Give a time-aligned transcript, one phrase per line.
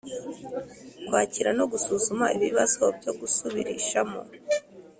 [1.07, 4.19] Kwakira no gusuzuma ibibazo byo gusubirishamo